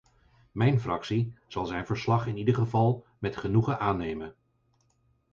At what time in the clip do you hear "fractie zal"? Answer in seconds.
0.79-1.65